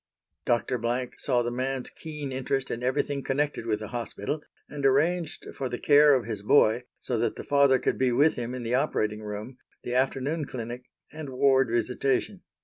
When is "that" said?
7.19-7.35